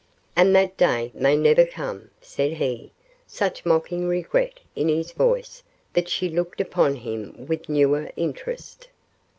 "And 0.35 0.55
that 0.55 0.77
day 0.77 1.11
may 1.13 1.37
never 1.37 1.63
come," 1.63 2.09
said 2.21 2.53
he, 2.53 2.91
such 3.27 3.67
mocking 3.67 4.07
regret 4.07 4.59
in 4.75 4.87
his 4.89 5.11
voice 5.11 5.61
that 5.93 6.09
she 6.09 6.27
looked 6.27 6.59
upon 6.59 6.95
him 6.95 7.45
with 7.47 7.69
newer 7.69 8.09
interest. 8.15 8.87